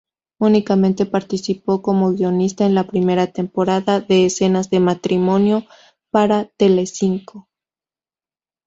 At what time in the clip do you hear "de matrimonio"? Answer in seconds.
4.71-5.67